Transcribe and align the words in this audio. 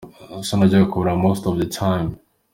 So, 0.47 0.53
najyaga 0.57 0.91
kumureba 0.91 1.23
most 1.27 1.43
of 1.45 1.53
the 1.59 1.67
times. 1.81 2.13